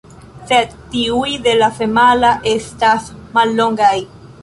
[0.51, 3.97] Sed tiuj de la femala estas mallongaj.